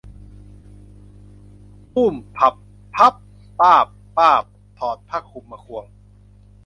[1.93, 2.55] ตู้ม พั่บ
[2.95, 3.13] พั่บ
[3.59, 3.85] ป้าบ
[4.17, 4.43] ป้าบ
[4.77, 5.85] ถอดผ้าคลุมมาควง